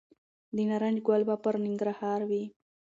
[0.55, 2.43] د نارنج ګل به پرننګرهار وي